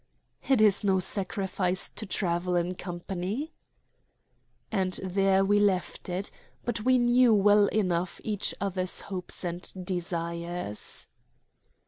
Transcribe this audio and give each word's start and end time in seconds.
"It 0.49 0.61
is 0.61 0.83
no 0.83 0.99
sacrifice 0.99 1.87
to 1.91 2.07
travel 2.07 2.55
in 2.55 2.73
company." 2.73 3.53
And 4.71 4.93
there 5.03 5.45
we 5.45 5.59
left 5.59 6.09
it; 6.09 6.31
but 6.65 6.81
we 6.83 6.97
knew 6.97 7.35
well 7.35 7.67
enough 7.67 8.19
each 8.23 8.55
other's 8.59 9.01
hopes 9.01 9.43
and 9.43 9.71
desires. 9.85 11.05